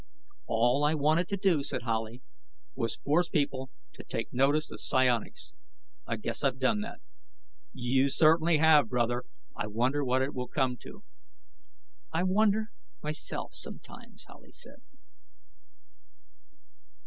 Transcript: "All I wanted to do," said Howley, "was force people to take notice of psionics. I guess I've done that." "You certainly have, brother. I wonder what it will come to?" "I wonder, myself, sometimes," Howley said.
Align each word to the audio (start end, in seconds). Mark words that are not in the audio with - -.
"All 0.47 0.83
I 0.83 0.95
wanted 0.95 1.27
to 1.27 1.37
do," 1.37 1.61
said 1.61 1.83
Howley, 1.83 2.23
"was 2.73 2.95
force 2.95 3.29
people 3.29 3.69
to 3.93 4.03
take 4.03 4.33
notice 4.33 4.71
of 4.71 4.79
psionics. 4.81 5.53
I 6.07 6.15
guess 6.17 6.43
I've 6.43 6.57
done 6.57 6.81
that." 6.81 7.01
"You 7.71 8.09
certainly 8.09 8.57
have, 8.57 8.89
brother. 8.89 9.25
I 9.55 9.67
wonder 9.67 10.03
what 10.03 10.23
it 10.23 10.33
will 10.33 10.47
come 10.47 10.75
to?" 10.77 11.03
"I 12.11 12.23
wonder, 12.23 12.71
myself, 13.03 13.53
sometimes," 13.53 14.25
Howley 14.27 14.53
said. 14.53 14.81